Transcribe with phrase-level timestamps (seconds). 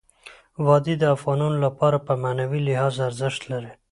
[0.65, 3.71] وادي د افغانانو لپاره په معنوي لحاظ ارزښت لري.